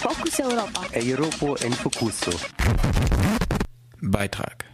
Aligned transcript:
Fokus 0.00 0.40
Europa. 0.40 0.80
Europa 0.94 1.62
en 1.62 1.72
Focuso. 1.74 2.30
Beitrag. 4.00 4.64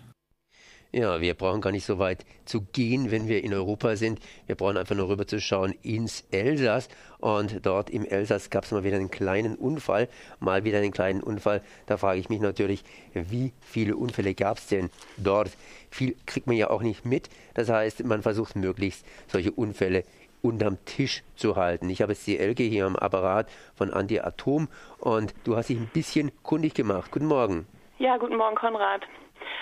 Ja, 0.93 1.21
wir 1.21 1.35
brauchen 1.35 1.61
gar 1.61 1.73
nicht 1.73 1.85
so 1.85 1.99
weit 1.99 2.25
zu 2.45 2.61
gehen, 2.61 3.11
wenn 3.11 3.27
wir 3.27 3.43
in 3.43 3.53
Europa 3.53 3.97
sind. 3.97 4.21
Wir 4.47 4.55
brauchen 4.55 4.77
einfach 4.77 4.95
nur 4.95 5.09
rüber 5.09 5.27
zu 5.27 5.41
schauen 5.41 5.75
ins 5.83 6.23
Elsass. 6.31 6.89
Und 7.19 7.67
dort 7.67 7.91
im 7.91 8.05
Elsass 8.05 8.51
gab 8.51 8.65
es 8.65 8.71
mal 8.71 8.85
wieder 8.85 8.97
einen 8.97 9.11
kleinen 9.11 9.57
Unfall. 9.57 10.09
Mal 10.39 10.63
wieder 10.63 10.79
einen 10.79 10.93
kleinen 10.93 11.25
Unfall. 11.25 11.61
Da 11.87 11.97
frage 11.97 12.21
ich 12.21 12.29
mich 12.29 12.41
natürlich, 12.41 12.85
wie 13.13 13.53
viele 13.61 13.97
Unfälle 13.97 14.33
gab 14.33 14.59
es 14.59 14.69
denn 14.69 14.91
dort? 15.17 15.51
Viel 15.91 16.15
kriegt 16.25 16.47
man 16.47 16.57
ja 16.57 16.71
auch 16.71 16.83
nicht 16.83 17.05
mit. 17.05 17.31
Das 17.55 17.69
heißt, 17.69 18.05
man 18.05 18.23
versucht 18.23 18.55
möglichst 18.55 19.05
solche 19.27 19.51
Unfälle 19.51 20.05
unterm 20.43 20.79
Tisch 20.85 21.23
zu 21.35 21.57
halten. 21.57 21.91
Ich 21.91 22.03
habe 22.03 22.13
jetzt 22.13 22.27
die 22.27 22.39
Elke 22.39 22.63
hier 22.63 22.87
am 22.87 22.97
Apparat 22.97 23.49
von 23.77 23.93
Anti-Atom 23.93 24.69
und 24.99 25.35
du 25.45 25.57
hast 25.57 25.69
dich 25.69 25.79
ein 25.79 25.91
bisschen 25.93 26.31
kundig 26.43 26.75
gemacht. 26.75 27.11
Guten 27.11 27.27
Morgen. 27.27 27.67
Ja, 27.99 28.17
guten 28.17 28.37
Morgen, 28.37 28.57
Konrad. 28.57 29.07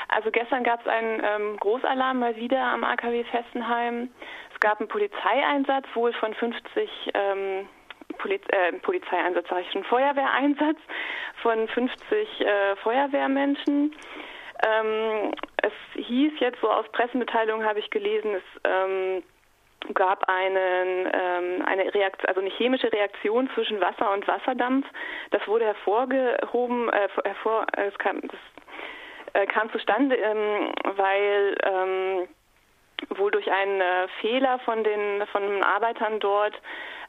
Also 0.09 0.31
gestern 0.31 0.65
gab 0.65 0.81
es 0.81 0.87
einen 0.87 1.23
ähm, 1.25 1.57
Großalarm 1.59 2.19
mal 2.19 2.37
wieder 2.37 2.61
am 2.61 2.85
AKW 2.85 3.25
Fessenheim. 3.25 4.11
Es 4.53 4.61
gab 4.61 4.79
einen 4.81 4.89
Polizeieinsatz, 4.89 5.87
wohl 5.95 6.13
von 6.15 6.35
50 6.35 6.91
ähm, 7.15 7.69
Poliz 8.19 8.43
äh, 8.49 8.73
Polizeieinsatz, 8.81 9.49
sage 9.49 9.63
ich 9.63 9.73
schon, 9.73 9.85
Feuerwehreinsatz 9.85 10.79
von 11.43 11.69
50 11.69 12.41
äh, 12.41 12.77
Feuerwehrmenschen. 12.77 13.95
Ähm, 14.67 15.33
es 15.63 15.73
hieß 15.95 16.33
jetzt 16.41 16.61
so 16.61 16.71
aus 16.71 16.87
Pressemitteilungen 16.93 17.67
habe 17.67 17.81
ich 17.81 17.91
gelesen, 17.91 18.35
es 18.35 18.61
ähm, 18.65 19.23
gab 19.93 20.29
einen, 20.29 21.11
ähm, 21.13 21.63
eine 21.67 21.93
Reaktion, 21.93 22.29
also 22.29 22.41
eine 22.41 22.51
chemische 22.51 22.91
Reaktion 22.93 23.51
zwischen 23.55 23.81
Wasser 23.81 24.13
und 24.13 24.27
Wasserdampf. 24.27 24.87
Das 25.31 25.47
wurde 25.47 25.67
hervorgehoben, 25.67 26.89
äh, 26.89 27.09
hervor, 27.25 27.67
äh, 27.77 27.89
es 27.89 27.99
kam, 27.99 28.21
das 28.23 28.41
äh, 29.35 29.47
kam 29.47 29.71
zustande, 29.73 30.17
ähm, 30.17 30.73
weil 30.97 31.57
ähm, 31.63 32.29
wohl 33.19 33.31
durch 33.31 33.51
einen 33.51 33.81
äh, 33.81 34.09
Fehler 34.21 34.59
von 34.61 34.85
den 34.85 35.27
von 35.33 35.43
den 35.43 35.63
Arbeitern 35.63 36.21
dort 36.21 36.55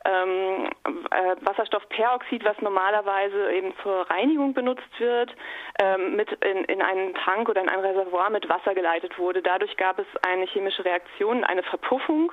ähm, 0.06 0.70
äh, 1.10 1.36
Wasserstoffperoxid, 1.42 2.46
was 2.46 2.60
normalerweise 2.62 3.52
eben 3.52 3.74
zur 3.82 4.10
Reinigung 4.10 4.54
benutzt 4.54 5.00
wird, 5.00 5.36
ähm, 5.82 6.16
mit 6.16 6.32
in, 6.32 6.64
in 6.66 6.82
einen 6.82 7.16
Tank 7.16 7.50
oder 7.50 7.62
in 7.62 7.70
ein 7.70 7.80
Reservoir 7.80 8.30
mit 8.30 8.48
Wasser 8.48 8.76
geleitet 8.76 9.18
wurde. 9.18 9.42
Dadurch 9.42 9.76
gab 9.78 10.00
es 10.00 10.06
eine 10.26 10.46
chemische 10.46 10.86
Reaktion, 10.86 11.44
eine 11.44 11.64
Verpuffung 11.64 12.32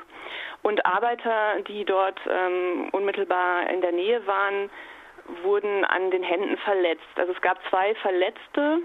und 0.63 0.85
Arbeiter, 0.85 1.61
die 1.67 1.85
dort 1.85 2.21
ähm, 2.29 2.89
unmittelbar 2.93 3.69
in 3.71 3.81
der 3.81 3.93
Nähe 3.93 4.27
waren, 4.27 4.71
wurden 5.43 5.85
an 5.85 6.11
den 6.11 6.23
Händen 6.23 6.57
verletzt. 6.59 7.03
Also 7.17 7.33
es 7.33 7.41
gab 7.41 7.59
zwei 7.71 7.95
Verletzte. 7.97 8.79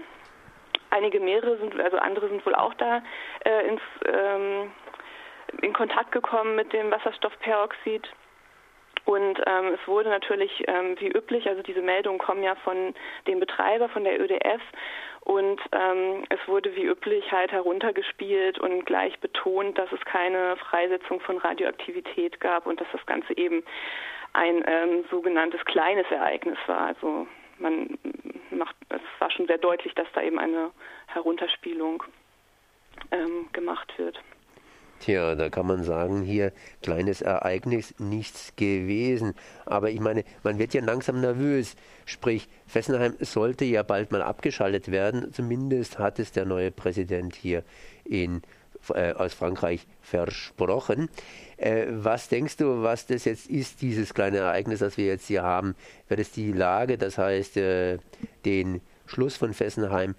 Einige 0.90 1.20
mehrere 1.20 1.58
sind, 1.58 1.78
also 1.78 1.98
andere 1.98 2.28
sind 2.28 2.44
wohl 2.46 2.54
auch 2.54 2.72
da 2.74 3.02
äh, 3.44 3.68
ins, 3.68 3.82
ähm, 4.06 4.72
in 5.60 5.72
Kontakt 5.74 6.12
gekommen 6.12 6.56
mit 6.56 6.72
dem 6.72 6.90
Wasserstoffperoxid. 6.90 8.08
Und 9.08 9.40
ähm, 9.46 9.72
es 9.72 9.88
wurde 9.88 10.10
natürlich 10.10 10.64
ähm, 10.66 10.94
wie 11.00 11.08
üblich, 11.08 11.48
also 11.48 11.62
diese 11.62 11.80
Meldungen 11.80 12.18
kommen 12.18 12.42
ja 12.42 12.54
von 12.56 12.94
dem 13.26 13.40
Betreiber, 13.40 13.88
von 13.88 14.04
der 14.04 14.20
ÖDF. 14.20 14.60
Und 15.20 15.58
ähm, 15.72 16.24
es 16.28 16.38
wurde 16.46 16.76
wie 16.76 16.84
üblich 16.84 17.32
halt 17.32 17.50
heruntergespielt 17.50 18.58
und 18.58 18.84
gleich 18.84 19.18
betont, 19.20 19.78
dass 19.78 19.90
es 19.92 20.04
keine 20.04 20.58
Freisetzung 20.58 21.20
von 21.20 21.38
Radioaktivität 21.38 22.38
gab 22.38 22.66
und 22.66 22.82
dass 22.82 22.88
das 22.92 23.06
Ganze 23.06 23.34
eben 23.38 23.64
ein 24.34 24.62
ähm, 24.66 25.06
sogenanntes 25.10 25.64
kleines 25.64 26.04
Ereignis 26.10 26.58
war. 26.66 26.88
Also 26.88 27.26
man 27.58 27.98
macht, 28.50 28.76
es 28.90 29.00
war 29.20 29.30
schon 29.30 29.46
sehr 29.46 29.56
deutlich, 29.56 29.94
dass 29.94 30.08
da 30.12 30.20
eben 30.20 30.38
eine 30.38 30.70
Herunterspielung 31.06 32.02
ähm, 33.10 33.48
gemacht 33.54 33.90
wird. 33.96 34.20
Tja, 35.00 35.36
da 35.36 35.48
kann 35.48 35.66
man 35.66 35.84
sagen, 35.84 36.22
hier 36.22 36.52
kleines 36.82 37.22
Ereignis, 37.22 37.94
nichts 37.98 38.52
gewesen. 38.56 39.34
Aber 39.64 39.90
ich 39.90 40.00
meine, 40.00 40.24
man 40.42 40.58
wird 40.58 40.74
ja 40.74 40.82
langsam 40.82 41.20
nervös. 41.20 41.76
Sprich, 42.04 42.48
Fessenheim 42.66 43.14
sollte 43.20 43.64
ja 43.64 43.82
bald 43.82 44.10
mal 44.10 44.22
abgeschaltet 44.22 44.90
werden. 44.90 45.32
Zumindest 45.32 45.98
hat 45.98 46.18
es 46.18 46.32
der 46.32 46.46
neue 46.46 46.72
Präsident 46.72 47.36
hier 47.36 47.62
in, 48.04 48.42
äh, 48.92 49.12
aus 49.12 49.34
Frankreich 49.34 49.86
versprochen. 50.02 51.08
Äh, 51.58 51.86
was 51.90 52.28
denkst 52.28 52.56
du, 52.56 52.82
was 52.82 53.06
das 53.06 53.24
jetzt 53.24 53.48
ist, 53.48 53.82
dieses 53.82 54.14
kleine 54.14 54.38
Ereignis, 54.38 54.80
das 54.80 54.96
wir 54.96 55.06
jetzt 55.06 55.28
hier 55.28 55.44
haben? 55.44 55.76
Wird 56.08 56.20
es 56.20 56.32
die 56.32 56.52
Lage, 56.52 56.98
das 56.98 57.18
heißt 57.18 57.56
äh, 57.56 57.98
den 58.44 58.80
Schluss 59.06 59.36
von 59.36 59.54
Fessenheim 59.54 60.16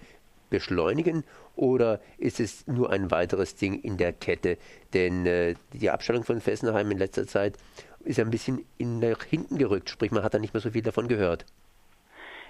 beschleunigen 0.50 1.24
oder 1.60 2.00
ist 2.18 2.40
es 2.40 2.66
nur 2.68 2.90
ein 2.90 3.12
weiteres 3.12 3.56
Ding 3.56 3.82
in 3.82 3.98
der 3.98 4.14
Kette? 4.14 4.58
Denn 4.94 5.26
äh, 5.26 5.56
die 5.74 5.90
Abstellung 5.90 6.24
von 6.24 6.40
Fessenheim 6.40 6.90
in 6.92 6.98
letzter 6.98 7.28
Zeit 7.28 7.58
ist 8.06 8.20
ein 8.20 8.32
bisschen 8.32 8.66
in, 8.78 9.00
nach 9.00 9.24
hinten 9.24 9.58
gerückt, 9.58 9.90
sprich 9.90 10.12
man 10.12 10.24
hat 10.24 10.34
da 10.34 10.40
nicht 10.40 10.54
mehr 10.54 10.62
so 10.62 10.72
viel 10.72 10.82
davon 10.82 11.08
gehört. 11.08 11.46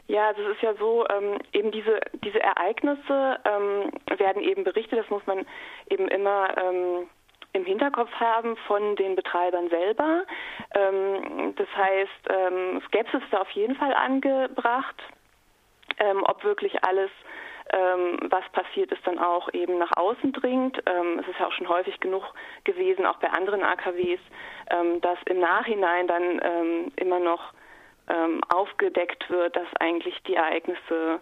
Ja, 0.08 0.28
also 0.28 0.42
es 0.42 0.56
ist 0.56 0.64
ja 0.64 0.74
so, 0.76 1.06
ähm, 1.10 1.40
eben 1.54 1.72
diese, 1.72 2.00
diese 2.24 2.40
Ereignisse 2.40 3.38
ähm, 3.46 3.92
werden 4.18 4.42
eben 4.42 4.64
berichtet, 4.64 5.00
das 5.00 5.10
muss 5.10 5.26
man 5.28 5.46
eben 5.90 6.08
immer 6.08 6.56
ähm, 6.58 7.08
im 7.54 7.66
Hinterkopf 7.66 8.12
haben 8.14 8.58
von 8.68 8.96
den 8.96 9.16
Betreibern 9.16 9.70
selber. 9.70 10.24
Ähm, 10.74 11.54
das 11.56 11.68
heißt, 11.76 12.30
ähm, 12.30 12.82
Skepsis 12.88 13.22
ist 13.24 13.34
da 13.34 13.42
auf 13.42 13.52
jeden 13.52 13.76
Fall 13.76 13.94
angebracht, 13.94 14.96
ähm, 16.00 16.24
ob 16.24 16.44
wirklich 16.44 16.84
alles 16.84 17.10
ähm, 17.72 18.18
was 18.30 18.48
passiert 18.52 18.92
ist, 18.92 19.06
dann 19.06 19.20
auch 19.20 19.54
eben 19.54 19.78
nach 19.78 19.96
außen 19.96 20.32
dringt. 20.34 20.82
Ähm, 20.86 21.20
es 21.20 21.28
ist 21.28 21.40
ja 21.40 21.48
auch 21.48 21.52
schon 21.52 21.70
häufig 21.70 22.00
genug 22.00 22.24
gewesen, 22.64 23.06
auch 23.06 23.18
bei 23.18 23.30
anderen 23.30 23.64
AKWs, 23.64 24.20
ähm, 24.72 25.02
dass 25.02 25.18
im 25.26 25.40
Nachhinein 25.40 26.08
dann 26.08 26.42
ähm, 26.44 26.92
immer 26.96 27.20
noch 27.20 27.54
ähm, 28.10 28.42
aufgedeckt 28.50 29.30
wird, 29.30 29.56
dass 29.56 29.68
eigentlich 29.80 30.18
die 30.24 30.36
Ereignisse 30.36 31.20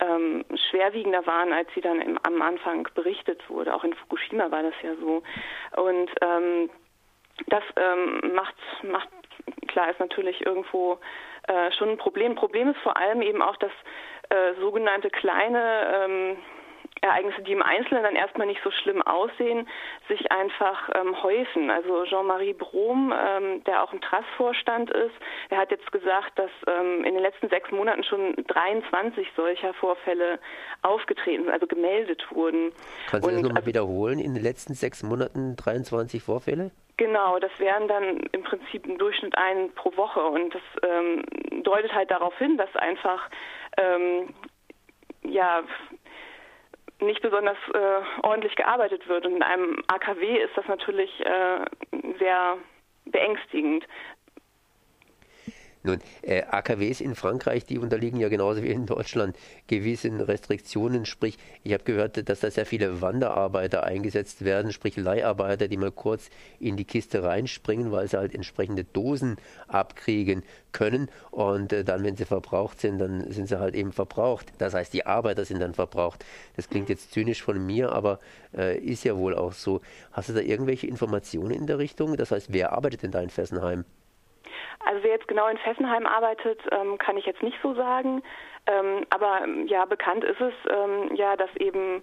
ähm, 0.00 0.44
schwerwiegender 0.70 1.26
waren, 1.26 1.52
als 1.52 1.68
sie 1.74 1.80
dann 1.80 2.02
im, 2.02 2.18
am 2.22 2.42
Anfang 2.42 2.86
berichtet 2.94 3.48
wurde. 3.48 3.74
Auch 3.74 3.84
in 3.84 3.94
Fukushima 3.94 4.50
war 4.50 4.62
das 4.62 4.74
ja 4.82 4.94
so. 4.96 5.22
Und 5.80 6.10
das 7.48 7.62
macht, 8.32 8.54
macht, 8.82 9.08
klar, 9.68 9.90
ist 9.90 10.00
natürlich 10.00 10.44
irgendwo 10.44 10.98
äh, 11.48 11.70
schon 11.72 11.90
ein 11.90 11.96
Problem. 11.96 12.34
Problem 12.34 12.70
ist 12.70 12.80
vor 12.80 12.96
allem 12.96 13.22
eben 13.22 13.40
auch, 13.40 13.56
dass 13.56 13.70
äh, 14.30 14.60
sogenannte 14.60 15.10
kleine 15.10 16.04
ähm, 16.04 16.36
Ereignisse, 17.02 17.42
die 17.42 17.52
im 17.52 17.62
Einzelnen 17.62 18.02
dann 18.02 18.16
erstmal 18.16 18.46
nicht 18.46 18.62
so 18.62 18.70
schlimm 18.70 19.02
aussehen, 19.02 19.68
sich 20.08 20.30
einfach 20.32 20.88
ähm, 20.94 21.22
häufen. 21.22 21.70
Also 21.70 22.04
Jean-Marie 22.04 22.54
Brom, 22.54 23.12
ähm, 23.12 23.62
der 23.64 23.82
auch 23.82 23.92
im 23.92 24.00
Trass-Vorstand 24.00 24.90
ist, 24.90 25.14
der 25.50 25.58
hat 25.58 25.70
jetzt 25.70 25.90
gesagt, 25.92 26.38
dass 26.38 26.50
ähm, 26.66 27.04
in 27.04 27.14
den 27.14 27.22
letzten 27.22 27.48
sechs 27.48 27.70
Monaten 27.70 28.02
schon 28.04 28.34
23 28.46 29.28
solcher 29.36 29.74
Vorfälle 29.74 30.38
aufgetreten 30.82 31.44
sind, 31.44 31.52
also 31.52 31.66
gemeldet 31.66 32.26
wurden. 32.30 32.72
Kannst 33.08 33.26
du 33.26 33.30
das 33.30 33.42
nochmal 33.42 33.58
also, 33.58 33.66
wiederholen? 33.66 34.18
In 34.18 34.34
den 34.34 34.42
letzten 34.42 34.74
sechs 34.74 35.02
Monaten 35.02 35.56
23 35.56 36.22
Vorfälle? 36.22 36.70
Genau, 36.98 37.38
das 37.38 37.50
wären 37.58 37.88
dann 37.88 38.20
im 38.32 38.42
Prinzip 38.42 38.86
im 38.86 38.96
Durchschnitt 38.96 39.36
einen 39.36 39.70
pro 39.74 39.94
Woche 39.98 40.20
und 40.20 40.54
das 40.54 40.62
ähm, 40.82 41.22
deutet 41.62 41.94
halt 41.94 42.10
darauf 42.10 42.36
hin, 42.38 42.56
dass 42.56 42.74
einfach 42.74 43.28
ähm, 43.76 44.34
ja 45.22 45.62
nicht 47.00 47.20
besonders 47.20 47.58
äh, 47.74 48.26
ordentlich 48.26 48.54
gearbeitet 48.56 49.06
wird. 49.08 49.26
Und 49.26 49.36
in 49.36 49.42
einem 49.42 49.82
AKW 49.86 50.38
ist 50.38 50.56
das 50.56 50.66
natürlich 50.66 51.10
äh, 51.20 51.64
sehr 52.18 52.56
beängstigend. 53.04 53.86
Nun, 55.86 56.00
äh, 56.22 56.42
AKWs 56.42 57.00
in 57.00 57.14
Frankreich, 57.14 57.64
die 57.64 57.78
unterliegen 57.78 58.18
ja 58.18 58.28
genauso 58.28 58.62
wie 58.62 58.70
in 58.70 58.86
Deutschland 58.86 59.36
gewissen 59.68 60.20
Restriktionen. 60.20 61.06
Sprich, 61.06 61.38
ich 61.62 61.72
habe 61.72 61.84
gehört, 61.84 62.28
dass 62.28 62.40
da 62.40 62.50
sehr 62.50 62.66
viele 62.66 63.00
Wanderarbeiter 63.00 63.84
eingesetzt 63.84 64.44
werden, 64.44 64.72
sprich 64.72 64.96
Leiharbeiter, 64.96 65.68
die 65.68 65.76
mal 65.76 65.92
kurz 65.92 66.28
in 66.58 66.76
die 66.76 66.84
Kiste 66.84 67.22
reinspringen, 67.22 67.92
weil 67.92 68.08
sie 68.08 68.18
halt 68.18 68.34
entsprechende 68.34 68.82
Dosen 68.82 69.36
abkriegen 69.68 70.42
können. 70.72 71.08
Und 71.30 71.72
äh, 71.72 71.84
dann, 71.84 72.02
wenn 72.02 72.16
sie 72.16 72.24
verbraucht 72.24 72.80
sind, 72.80 72.98
dann 72.98 73.30
sind 73.30 73.46
sie 73.48 73.60
halt 73.60 73.76
eben 73.76 73.92
verbraucht. 73.92 74.52
Das 74.58 74.74
heißt, 74.74 74.92
die 74.92 75.06
Arbeiter 75.06 75.44
sind 75.44 75.60
dann 75.60 75.74
verbraucht. 75.74 76.24
Das 76.56 76.68
klingt 76.68 76.88
jetzt 76.88 77.12
zynisch 77.12 77.42
von 77.42 77.64
mir, 77.64 77.92
aber 77.92 78.18
äh, 78.56 78.76
ist 78.76 79.04
ja 79.04 79.16
wohl 79.16 79.36
auch 79.36 79.52
so. 79.52 79.82
Hast 80.10 80.30
du 80.30 80.32
da 80.32 80.40
irgendwelche 80.40 80.88
Informationen 80.88 81.52
in 81.52 81.68
der 81.68 81.78
Richtung? 81.78 82.16
Das 82.16 82.32
heißt, 82.32 82.52
wer 82.52 82.72
arbeitet 82.72 83.04
denn 83.04 83.12
da 83.12 83.20
in 83.20 83.30
Fessenheim? 83.30 83.84
Also 84.84 85.02
wer 85.02 85.12
jetzt 85.12 85.28
genau 85.28 85.46
in 85.48 85.58
Fessenheim 85.58 86.06
arbeitet, 86.06 86.60
ähm, 86.70 86.98
kann 86.98 87.16
ich 87.16 87.26
jetzt 87.26 87.42
nicht 87.42 87.58
so 87.62 87.74
sagen. 87.74 88.22
Ähm, 88.66 89.06
aber 89.10 89.46
ja, 89.66 89.84
bekannt 89.84 90.24
ist 90.24 90.40
es 90.40 90.54
ähm, 90.68 91.14
ja, 91.14 91.36
dass 91.36 91.54
eben 91.56 92.02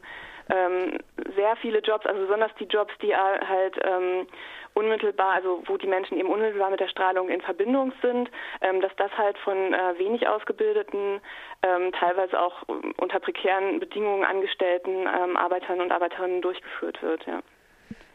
ähm, 0.50 0.98
sehr 1.36 1.56
viele 1.58 1.80
Jobs, 1.80 2.06
also 2.06 2.22
besonders 2.22 2.54
die 2.60 2.66
Jobs, 2.66 2.94
die 3.02 3.16
halt 3.16 3.76
ähm, 3.84 4.28
unmittelbar, 4.74 5.34
also 5.34 5.64
wo 5.66 5.78
die 5.78 5.88
Menschen 5.88 6.18
eben 6.18 6.30
unmittelbar 6.30 6.70
mit 6.70 6.80
der 6.80 6.88
Strahlung 6.88 7.30
in 7.30 7.42
Verbindung 7.42 7.94
sind, 8.02 8.30
ähm, 8.62 8.82
dass 8.82 8.96
das 8.98 9.12
halt 9.18 9.38
von 9.40 9.74
äh, 9.74 9.98
wenig 9.98 10.28
ausgebildeten, 10.28 11.22
ähm, 11.64 11.92
teilweise 11.94 12.40
auch 12.40 12.64
unter 12.98 13.20
prekären 13.20 13.80
Bedingungen 13.80 14.24
angestellten 14.24 15.08
ähm, 15.08 15.38
Arbeitern 15.38 15.82
und 15.82 15.92
Arbeiterinnen 15.92 16.42
durchgeführt 16.42 17.02
wird. 17.02 17.26
Ja. 17.26 17.42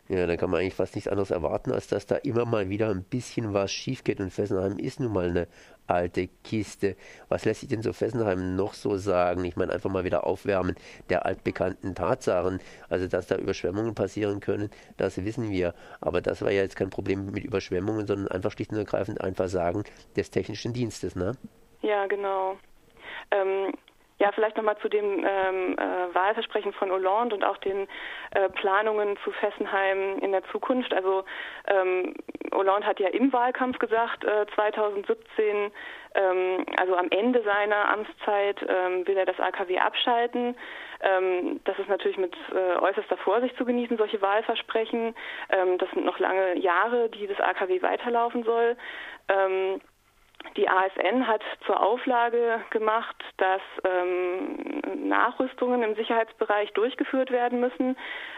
Ja, 0.08 0.26
da 0.26 0.38
kann 0.38 0.49
man 0.49 0.60
eigentlich 0.60 0.75
fast 0.75 0.94
nichts 0.94 1.08
anderes 1.08 1.31
erwarten, 1.31 1.70
als 1.70 1.87
dass 1.87 2.06
da 2.06 2.16
immer 2.16 2.46
mal 2.46 2.70
wieder 2.70 2.88
ein 2.88 3.02
bisschen 3.02 3.52
was 3.52 3.70
schief 3.70 4.05
geht. 4.05 4.20
Und 4.20 4.31
Fessenheim 4.31 4.78
ist 4.78 5.00
nun 5.00 5.12
mal 5.12 5.28
eine 5.28 5.49
alte 5.87 6.28
Kiste. 6.44 6.96
Was 7.28 7.44
lässt 7.44 7.60
sich 7.60 7.69
denn 7.69 7.82
so 7.82 7.93
Fessenheim 7.93 8.56
noch 8.56 8.72
so 8.72 8.96
sagen? 8.96 9.44
Ich 9.44 9.56
meine, 9.56 9.70
einfach 9.70 9.90
mal 9.90 10.05
wieder 10.05 10.26
aufwärmen 10.26 10.76
der 11.10 11.26
altbekannten 11.26 11.94
Tatsachen. 11.94 12.60
Also, 12.88 13.06
dass 13.06 13.26
da 13.26 13.37
Überschwemmungen 13.37 13.94
passieren 13.94 14.40
können, 14.40 14.70
das 14.96 15.22
wissen 15.22 15.50
wir. 15.50 15.75
Aber 16.00 16.22
das 16.22 16.40
war 16.40 16.50
ja 16.50 16.62
jetzt 16.62 16.76
kein 16.76 16.88
Problem 16.88 17.31
mit 17.31 17.44
Überschwemmungen, 17.44 18.06
sondern 18.06 18.28
einfach 18.28 18.52
schlicht 18.52 18.70
und 18.72 18.78
ergreifend 18.78 19.20
einfach 19.20 19.49
sagen 19.49 19.84
des 20.16 20.31
technischen 20.31 20.72
Dienstes, 20.72 21.16
ne? 21.16 21.32
Ja, 21.82 22.06
genau. 22.06 22.56
Ähm, 23.31 23.72
ja, 24.18 24.32
vielleicht 24.32 24.56
nochmal 24.56 24.76
zu 24.78 24.88
dem 24.88 25.24
ähm, 25.24 25.76
äh, 25.78 26.14
Wahlversprechen 26.14 26.72
von 26.72 26.90
Hollande 26.90 27.36
und 27.36 27.44
auch 27.44 27.56
den 27.58 27.86
äh, 28.32 28.48
Planungen 28.48 29.16
zu 29.22 29.30
Fessenheim 29.32 30.18
in 30.18 30.32
der 30.32 30.42
Zukunft. 30.50 30.92
Also 30.92 31.24
ähm, 31.68 32.14
Hollande 32.52 32.86
hat 32.86 32.98
ja 32.98 33.08
im 33.08 33.32
Wahlkampf 33.32 33.78
gesagt, 33.78 34.24
äh, 34.24 34.46
2017, 34.54 35.70
ähm, 36.14 36.66
also 36.80 36.96
am 36.96 37.08
Ende 37.10 37.42
seiner 37.42 37.90
Amtszeit, 37.90 38.60
ähm, 38.68 39.06
will 39.06 39.16
er 39.16 39.26
das 39.26 39.38
AKW 39.38 39.78
abschalten. 39.78 40.56
Ähm, 41.00 41.60
das 41.62 41.78
ist 41.78 41.88
natürlich 41.88 42.18
mit 42.18 42.34
äh, 42.52 42.76
äußerster 42.80 43.18
Vorsicht 43.18 43.56
zu 43.56 43.64
genießen, 43.64 43.98
solche 43.98 44.20
Wahlversprechen. 44.20 45.14
Ähm, 45.50 45.78
das 45.78 45.88
sind 45.90 46.04
noch 46.04 46.18
lange 46.18 46.58
Jahre, 46.58 47.08
die 47.10 47.28
das 47.28 47.38
AKW 47.38 47.82
weiterlaufen 47.82 48.42
soll. 48.42 48.76
Die 50.56 50.69
ASN 50.69 51.26
hat 51.26 51.43
zur 51.67 51.81
Auflage 51.81 52.61
gemacht, 52.70 53.17
dass 53.37 53.61
ähm, 53.85 54.81
Nachrüstungen 55.08 55.82
im 55.82 55.94
Sicherheitsbereich 55.94 56.73
durchgeführt 56.73 57.31
werden 57.31 57.61
müssen. 57.61 57.96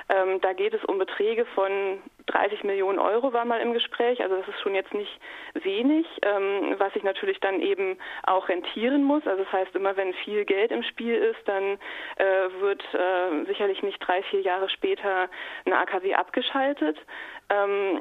Ähm, 0.09 0.41
da 0.41 0.53
geht 0.53 0.75
es 0.75 0.85
um 0.85 0.99
Beträge 0.99 1.45
von 1.55 2.03
30 2.31 2.65
Millionen 2.65 2.99
Euro 2.99 3.33
war 3.33 3.45
mal 3.45 3.61
im 3.61 3.73
Gespräch. 3.73 4.23
Also 4.23 4.37
das 4.37 4.49
ist 4.49 4.61
schon 4.61 4.75
jetzt 4.75 4.95
nicht 4.95 5.21
wenig, 5.55 6.07
ähm, 6.23 6.75
was 6.79 6.93
sich 6.93 7.03
natürlich 7.03 7.41
dann 7.41 7.61
eben 7.61 7.99
auch 8.25 8.49
rentieren 8.49 9.03
muss. 9.03 9.27
Also 9.27 9.45
das 9.45 9.53
heißt, 9.53 9.75
immer 9.75 9.97
wenn 9.97 10.15
viel 10.15 10.45
Geld 10.45 10.71
im 10.71 10.83
Spiel 10.83 11.15
ist, 11.15 11.41
dann 11.47 11.79
äh, 12.17 12.61
wird 12.61 12.83
äh, 12.95 13.45
sicherlich 13.47 13.83
nicht 13.83 13.99
drei, 14.01 14.23
vier 14.25 14.41
Jahre 14.41 14.69
später 14.69 15.29
eine 15.65 15.79
AKW 15.79 16.15
abgeschaltet. 16.15 16.97
Ähm, 17.51 18.01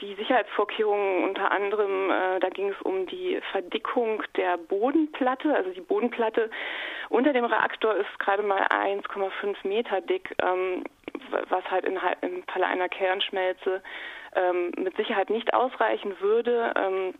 die 0.00 0.14
Sicherheitsvorkehrungen 0.16 1.24
unter 1.24 1.50
anderem, 1.50 2.10
äh, 2.10 2.40
da 2.40 2.48
ging 2.48 2.70
es 2.70 2.82
um 2.82 3.06
die 3.06 3.40
Verdickung 3.52 4.22
der 4.36 4.56
Bodenplatte. 4.56 5.54
Also 5.54 5.70
die 5.70 5.80
Bodenplatte 5.80 6.50
unter 7.08 7.32
dem 7.32 7.44
Reaktor 7.44 7.94
ist 7.94 8.18
gerade 8.18 8.42
mal 8.42 8.62
1,5 8.62 9.56
Meter 9.66 10.00
dick, 10.00 10.34
ähm, 10.42 10.84
was 11.48 11.64
halt 11.70 11.84
in, 11.84 11.98
im 12.22 12.42
Falle 12.44 12.66
einer 12.66 12.88
Kernschmelze 12.88 13.82
ähm, 14.34 14.72
mit 14.76 14.96
Sicherheit 14.96 15.30
nicht 15.30 15.54
ausreichen 15.54 16.18
würde. 16.20 16.72
Ähm, 16.76 17.14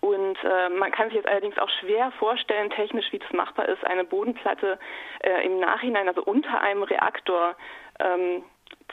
und 0.00 0.36
äh, 0.44 0.68
man 0.70 0.92
kann 0.92 1.08
sich 1.08 1.16
jetzt 1.16 1.28
allerdings 1.28 1.58
auch 1.58 1.70
schwer 1.80 2.12
vorstellen, 2.18 2.70
technisch, 2.70 3.06
wie 3.10 3.18
das 3.18 3.32
machbar 3.32 3.68
ist, 3.68 3.84
eine 3.84 4.04
Bodenplatte 4.04 4.78
äh, 5.22 5.46
im 5.46 5.60
Nachhinein, 5.60 6.08
also 6.08 6.22
unter 6.22 6.60
einem 6.60 6.82
Reaktor, 6.82 7.56
ähm, 8.00 8.42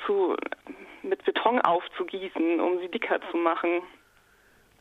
zu, 0.05 0.35
mit 1.03 1.23
Beton 1.25 1.59
aufzugießen, 1.61 2.59
um 2.59 2.79
sie 2.79 2.89
dicker 2.89 3.19
zu 3.29 3.37
machen. 3.37 3.81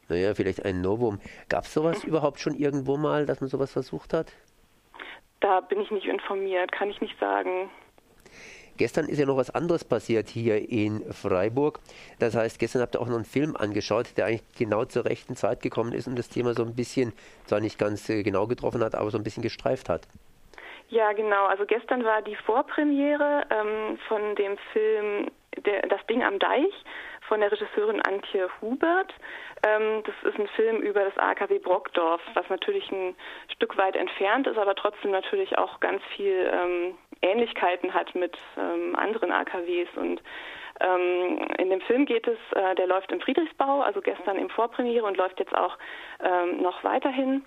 Naja, 0.08 0.34
vielleicht 0.34 0.64
ein 0.64 0.80
Novum. 0.80 1.20
Gab 1.48 1.64
es 1.64 1.74
sowas 1.74 2.04
überhaupt 2.04 2.40
schon 2.40 2.54
irgendwo 2.54 2.96
mal, 2.96 3.26
dass 3.26 3.40
man 3.40 3.48
sowas 3.48 3.72
versucht 3.72 4.12
hat? 4.12 4.32
Da 5.40 5.60
bin 5.60 5.80
ich 5.80 5.90
nicht 5.90 6.06
informiert, 6.06 6.72
kann 6.72 6.90
ich 6.90 7.00
nicht 7.00 7.18
sagen. 7.18 7.70
Gestern 8.80 9.10
ist 9.10 9.18
ja 9.18 9.26
noch 9.26 9.36
was 9.36 9.54
anderes 9.54 9.84
passiert 9.84 10.30
hier 10.30 10.56
in 10.70 11.02
Freiburg. 11.12 11.80
Das 12.18 12.34
heißt, 12.34 12.58
gestern 12.58 12.80
habt 12.80 12.96
ihr 12.96 13.02
auch 13.02 13.08
noch 13.08 13.16
einen 13.16 13.26
Film 13.26 13.54
angeschaut, 13.54 14.16
der 14.16 14.24
eigentlich 14.24 14.42
genau 14.56 14.86
zur 14.86 15.04
rechten 15.04 15.36
Zeit 15.36 15.60
gekommen 15.60 15.92
ist 15.92 16.08
und 16.08 16.18
das 16.18 16.30
Thema 16.30 16.54
so 16.54 16.62
ein 16.64 16.74
bisschen, 16.74 17.12
zwar 17.44 17.60
nicht 17.60 17.78
ganz 17.78 18.08
äh, 18.08 18.22
genau 18.22 18.46
getroffen 18.46 18.82
hat, 18.82 18.94
aber 18.94 19.10
so 19.10 19.18
ein 19.18 19.22
bisschen 19.22 19.42
gestreift 19.42 19.90
hat. 19.90 20.08
Ja, 20.88 21.12
genau. 21.12 21.44
Also 21.44 21.66
gestern 21.66 22.04
war 22.04 22.22
die 22.22 22.36
Vorpremiere 22.36 23.42
ähm, 23.50 23.98
von 24.08 24.34
dem 24.36 24.56
Film 24.72 25.30
der, 25.66 25.82
Das 25.82 26.00
Ding 26.06 26.22
am 26.22 26.38
Deich 26.38 26.72
von 27.28 27.40
der 27.40 27.52
Regisseurin 27.52 28.00
Antje 28.00 28.48
Hubert. 28.62 29.12
Ähm, 29.62 30.02
das 30.04 30.32
ist 30.32 30.40
ein 30.40 30.48
Film 30.56 30.78
über 30.78 31.04
das 31.04 31.18
AKW 31.18 31.58
Brockdorf, 31.58 32.22
was 32.32 32.48
natürlich 32.48 32.90
ein 32.90 33.14
Stück 33.54 33.76
weit 33.76 33.94
entfernt 33.94 34.46
ist, 34.46 34.56
aber 34.56 34.74
trotzdem 34.74 35.10
natürlich 35.10 35.58
auch 35.58 35.80
ganz 35.80 36.02
viel 36.16 36.50
ähm, 36.50 36.94
Ähnlichkeiten 37.22 37.92
hat 37.94 38.14
mit 38.14 38.36
ähm, 38.56 38.96
anderen 38.96 39.32
AKWs 39.32 39.88
und 39.96 40.22
ähm, 40.80 41.46
in 41.58 41.70
dem 41.70 41.80
Film 41.82 42.06
geht 42.06 42.26
es, 42.26 42.38
äh, 42.54 42.74
der 42.74 42.86
läuft 42.86 43.12
im 43.12 43.20
Friedrichsbau, 43.20 43.82
also 43.82 44.00
gestern 44.00 44.38
im 44.38 44.48
Vorpremiere 44.48 45.04
und 45.04 45.16
läuft 45.16 45.38
jetzt 45.38 45.54
auch 45.54 45.76
ähm, 46.22 46.62
noch 46.62 46.82
weiterhin. 46.84 47.44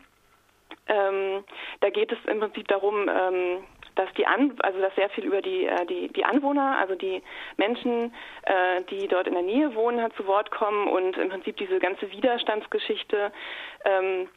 Ähm, 0.87 1.43
da 1.81 1.89
geht 1.89 2.11
es 2.11 2.17
im 2.25 2.39
Prinzip 2.39 2.67
darum, 2.67 3.09
ähm, 3.09 3.63
dass 3.95 4.11
die 4.13 4.25
An 4.25 4.55
also 4.61 4.79
dass 4.79 4.93
sehr 4.95 5.09
viel 5.09 5.25
über 5.25 5.41
die 5.41 5.65
äh, 5.65 5.85
die 5.85 6.07
die 6.09 6.25
Anwohner, 6.25 6.77
also 6.79 6.95
die 6.95 7.21
Menschen, 7.57 8.13
äh, 8.43 8.81
die 8.89 9.07
dort 9.07 9.27
in 9.27 9.33
der 9.33 9.43
Nähe 9.43 9.75
wohnen, 9.75 10.11
zu 10.15 10.25
Wort 10.27 10.51
kommen 10.51 10.87
und 10.87 11.17
im 11.17 11.29
Prinzip 11.29 11.57
diese 11.57 11.79
ganze 11.79 12.11
Widerstandsgeschichte, 12.11 13.31
ähm, 13.85 14.29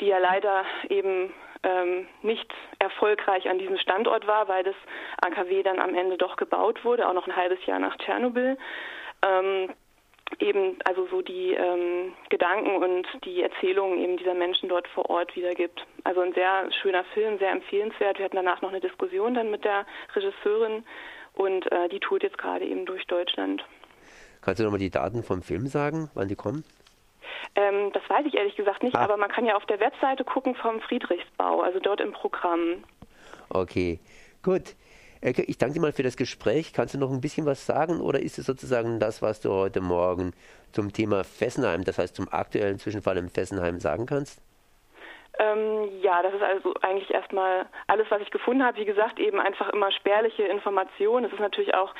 die 0.00 0.06
ja 0.06 0.18
leider 0.18 0.64
eben 0.88 1.32
ähm, 1.62 2.06
nicht 2.22 2.52
erfolgreich 2.78 3.48
an 3.48 3.58
diesem 3.58 3.78
Standort 3.78 4.26
war, 4.26 4.48
weil 4.48 4.64
das 4.64 4.74
AKW 5.20 5.62
dann 5.62 5.78
am 5.78 5.94
Ende 5.94 6.16
doch 6.16 6.36
gebaut 6.36 6.84
wurde, 6.84 7.08
auch 7.08 7.14
noch 7.14 7.26
ein 7.26 7.36
halbes 7.36 7.64
Jahr 7.66 7.78
nach 7.78 7.96
Tschernobyl. 7.98 8.56
Ähm, 9.22 9.70
eben 10.38 10.76
also 10.84 11.06
so 11.10 11.22
die 11.22 11.52
ähm, 11.54 12.12
Gedanken 12.28 12.76
und 12.76 13.06
die 13.24 13.42
Erzählungen 13.42 13.98
eben 13.98 14.16
dieser 14.16 14.34
Menschen 14.34 14.68
dort 14.68 14.86
vor 14.88 15.10
Ort 15.10 15.34
wiedergibt. 15.34 15.84
Also 16.04 16.20
ein 16.20 16.32
sehr 16.34 16.70
schöner 16.80 17.04
Film, 17.12 17.38
sehr 17.38 17.50
empfehlenswert. 17.50 18.18
Wir 18.18 18.26
hatten 18.26 18.36
danach 18.36 18.62
noch 18.62 18.70
eine 18.70 18.80
Diskussion 18.80 19.34
dann 19.34 19.50
mit 19.50 19.64
der 19.64 19.86
Regisseurin 20.14 20.84
und 21.34 21.70
äh, 21.72 21.88
die 21.88 22.00
tourt 22.00 22.22
jetzt 22.22 22.38
gerade 22.38 22.64
eben 22.64 22.86
durch 22.86 23.06
Deutschland. 23.06 23.64
Kannst 24.40 24.60
du 24.60 24.64
nochmal 24.64 24.80
die 24.80 24.90
Daten 24.90 25.22
vom 25.22 25.42
Film 25.42 25.66
sagen, 25.66 26.10
wann 26.14 26.28
die 26.28 26.36
kommen? 26.36 26.64
Ähm, 27.54 27.90
das 27.92 28.02
weiß 28.08 28.26
ich 28.26 28.34
ehrlich 28.34 28.56
gesagt 28.56 28.82
nicht, 28.82 28.96
ah. 28.96 29.00
aber 29.00 29.16
man 29.16 29.30
kann 29.30 29.46
ja 29.46 29.56
auf 29.56 29.66
der 29.66 29.80
Webseite 29.80 30.24
gucken 30.24 30.54
vom 30.54 30.80
Friedrichsbau, 30.80 31.62
also 31.62 31.78
dort 31.78 32.00
im 32.00 32.12
Programm. 32.12 32.84
Okay, 33.48 33.98
gut. 34.42 34.74
Elke, 35.22 35.42
ich 35.42 35.58
danke 35.58 35.74
dir 35.74 35.80
mal 35.80 35.92
für 35.92 36.02
das 36.02 36.16
Gespräch. 36.16 36.72
Kannst 36.72 36.94
du 36.94 36.98
noch 36.98 37.10
ein 37.10 37.20
bisschen 37.20 37.44
was 37.44 37.66
sagen 37.66 38.00
oder 38.00 38.20
ist 38.20 38.38
es 38.38 38.46
sozusagen 38.46 38.98
das, 39.00 39.20
was 39.20 39.40
du 39.40 39.50
heute 39.50 39.82
Morgen 39.82 40.32
zum 40.72 40.92
Thema 40.92 41.24
Fessenheim, 41.24 41.84
das 41.84 41.98
heißt 41.98 42.16
zum 42.16 42.32
aktuellen 42.32 42.78
Zwischenfall 42.78 43.18
im 43.18 43.28
Fessenheim 43.28 43.80
sagen 43.80 44.06
kannst? 44.06 44.40
Ähm, 45.40 45.88
ja, 46.02 46.22
das 46.22 46.34
ist 46.34 46.42
also 46.42 46.74
eigentlich 46.82 47.10
erstmal 47.10 47.64
alles, 47.86 48.06
was 48.10 48.20
ich 48.20 48.30
gefunden 48.30 48.62
habe. 48.62 48.76
Wie 48.76 48.84
gesagt, 48.84 49.18
eben 49.18 49.40
einfach 49.40 49.70
immer 49.70 49.90
spärliche 49.90 50.42
Informationen. 50.42 51.24
Es 51.24 51.32
ist 51.32 51.40
natürlich 51.40 51.72
auch, 51.72 51.94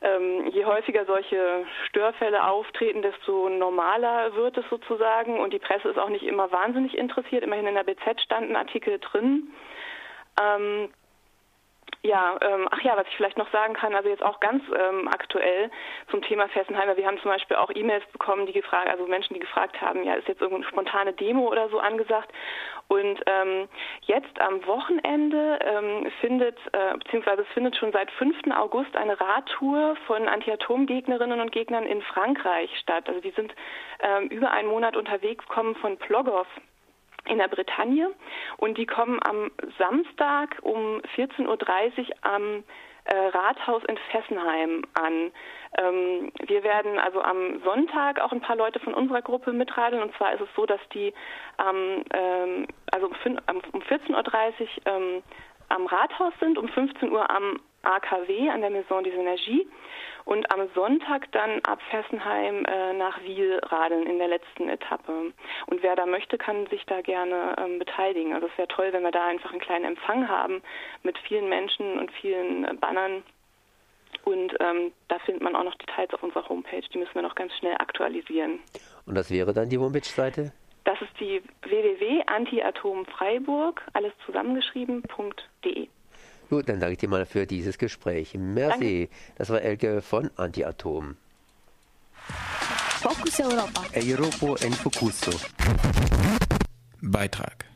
ähm, 0.00 0.46
je 0.48 0.64
häufiger 0.64 1.04
solche 1.04 1.66
Störfälle 1.88 2.48
auftreten, 2.48 3.02
desto 3.02 3.50
normaler 3.50 4.34
wird 4.34 4.56
es 4.56 4.64
sozusagen. 4.70 5.38
Und 5.40 5.52
die 5.52 5.58
Presse 5.58 5.90
ist 5.90 5.98
auch 5.98 6.08
nicht 6.08 6.24
immer 6.24 6.50
wahnsinnig 6.52 6.96
interessiert. 6.96 7.44
Immerhin 7.44 7.66
in 7.66 7.74
der 7.74 7.84
BZ 7.84 8.18
standen 8.22 8.56
Artikel 8.56 8.98
drin. 8.98 9.52
Ähm, 10.40 10.88
ja, 12.06 12.38
ähm, 12.40 12.68
ach 12.70 12.80
ja, 12.82 12.96
was 12.96 13.06
ich 13.08 13.16
vielleicht 13.16 13.36
noch 13.36 13.50
sagen 13.50 13.74
kann, 13.74 13.94
also 13.94 14.08
jetzt 14.08 14.22
auch 14.22 14.38
ganz 14.38 14.62
ähm, 14.72 15.08
aktuell 15.08 15.70
zum 16.10 16.22
Thema 16.22 16.48
Fessenheimer. 16.48 16.96
Wir 16.96 17.06
haben 17.06 17.18
zum 17.18 17.30
Beispiel 17.30 17.56
auch 17.56 17.70
E-Mails 17.74 18.04
bekommen, 18.12 18.46
die 18.46 18.52
gefragt, 18.52 18.88
also 18.88 19.06
Menschen, 19.06 19.34
die 19.34 19.40
gefragt 19.40 19.80
haben, 19.80 20.04
ja, 20.04 20.14
ist 20.14 20.28
jetzt 20.28 20.40
irgendeine 20.40 20.68
spontane 20.68 21.12
Demo 21.12 21.48
oder 21.48 21.68
so 21.68 21.80
angesagt. 21.80 22.32
Und 22.88 23.20
ähm, 23.26 23.68
jetzt 24.02 24.40
am 24.40 24.64
Wochenende 24.66 25.58
ähm, 25.62 26.10
findet, 26.20 26.56
äh, 26.72 26.96
beziehungsweise 26.96 27.42
es 27.42 27.48
findet 27.48 27.76
schon 27.76 27.90
seit 27.90 28.10
5. 28.12 28.36
August 28.56 28.96
eine 28.96 29.20
Radtour 29.20 29.96
von 30.06 30.28
Anti-Atom-Gegnerinnen 30.28 31.40
und 31.40 31.50
Gegnern 31.50 31.84
in 31.84 32.00
Frankreich 32.02 32.70
statt. 32.78 33.08
Also 33.08 33.20
die 33.20 33.32
sind 33.32 33.52
ähm, 34.00 34.28
über 34.28 34.52
einen 34.52 34.68
Monat 34.68 34.96
unterwegs, 34.96 35.44
kommen 35.48 35.74
von 35.74 35.96
Plogow 35.98 36.46
in 37.28 37.38
der 37.38 37.48
Bretagne 37.48 38.10
und 38.56 38.78
die 38.78 38.86
kommen 38.86 39.18
am 39.22 39.50
Samstag 39.78 40.56
um 40.62 41.00
14.30 41.16 41.46
Uhr 41.46 42.14
am 42.22 42.64
äh, 43.04 43.14
Rathaus 43.14 43.82
in 43.84 43.96
Fessenheim 44.10 44.82
an. 44.94 45.30
Ähm, 45.78 46.32
wir 46.46 46.64
werden 46.64 46.98
also 46.98 47.20
am 47.22 47.60
Sonntag 47.62 48.20
auch 48.20 48.32
ein 48.32 48.40
paar 48.40 48.56
Leute 48.56 48.80
von 48.80 48.94
unserer 48.94 49.22
Gruppe 49.22 49.52
mitradeln. 49.52 50.02
Und 50.02 50.14
zwar 50.16 50.32
ist 50.32 50.40
es 50.40 50.48
so, 50.56 50.66
dass 50.66 50.80
die 50.92 51.12
ähm, 51.58 52.66
also 52.92 53.06
um 53.06 53.82
14.30 53.82 54.10
Uhr 54.10 54.68
ähm, 54.86 55.22
am 55.68 55.86
Rathaus 55.86 56.32
sind, 56.40 56.58
um 56.58 56.68
15 56.68 57.10
Uhr 57.10 57.28
am 57.30 57.60
AKW, 57.82 58.50
an 58.50 58.60
der 58.60 58.70
Maison 58.70 59.04
des 59.04 59.14
Energies 59.14 59.66
und 60.26 60.52
am 60.52 60.68
Sonntag 60.74 61.32
dann 61.32 61.60
ab 61.60 61.80
Fessenheim 61.88 62.66
äh, 62.66 62.92
nach 62.94 63.22
Wiel 63.22 63.60
radeln 63.62 64.06
in 64.06 64.18
der 64.18 64.26
letzten 64.26 64.68
Etappe. 64.68 65.32
Und 65.66 65.82
wer 65.82 65.94
da 65.94 66.04
möchte, 66.04 66.36
kann 66.36 66.66
sich 66.66 66.84
da 66.86 67.00
gerne 67.00 67.54
ähm, 67.58 67.78
beteiligen. 67.78 68.34
Also 68.34 68.48
es 68.48 68.58
wäre 68.58 68.66
toll, 68.68 68.88
wenn 68.92 69.04
wir 69.04 69.12
da 69.12 69.24
einfach 69.24 69.52
einen 69.52 69.60
kleinen 69.60 69.84
Empfang 69.84 70.28
haben 70.28 70.62
mit 71.04 71.16
vielen 71.18 71.48
Menschen 71.48 71.96
und 71.98 72.10
vielen 72.10 72.64
äh, 72.64 72.74
Bannern. 72.74 73.22
Und 74.24 74.56
ähm, 74.58 74.90
da 75.06 75.20
findet 75.20 75.44
man 75.44 75.54
auch 75.54 75.62
noch 75.62 75.76
Details 75.76 76.12
auf 76.12 76.24
unserer 76.24 76.48
Homepage. 76.48 76.82
Die 76.92 76.98
müssen 76.98 77.14
wir 77.14 77.22
noch 77.22 77.36
ganz 77.36 77.52
schnell 77.54 77.76
aktualisieren. 77.78 78.58
Und 79.06 79.14
das 79.14 79.30
wäre 79.30 79.52
dann 79.52 79.68
die 79.68 79.78
Homepage-Seite? 79.78 80.52
Das 80.82 81.00
ist 81.00 81.20
die 81.20 81.40
www.antiatomfreiburg, 81.62 83.80
alles 83.92 84.12
zusammengeschrieben.de. 84.24 85.88
Gut, 86.48 86.68
dann 86.68 86.80
danke 86.80 86.92
ich 86.92 86.98
dir 86.98 87.08
mal 87.08 87.26
für 87.26 87.46
dieses 87.46 87.78
Gespräch. 87.78 88.34
Merci. 88.34 89.08
Danke. 89.08 89.08
Das 89.36 89.50
war 89.50 89.60
Elke 89.62 90.00
von 90.00 90.30
Antiatom. 90.36 91.16
Fokus 93.00 93.40
Europa. 93.40 93.82
Europa 93.94 94.64
en 94.64 94.72
Focuso. 94.72 95.32
Beitrag 97.00 97.66